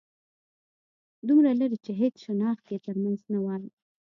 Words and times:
دومره 1.27 1.49
لرې 1.59 1.77
چې 1.85 1.91
هيڅ 2.01 2.15
شناخت 2.25 2.65
يې 2.73 2.77
تر 2.85 2.95
منځ 3.03 3.19
نه 3.33 3.39
وای 3.45 3.65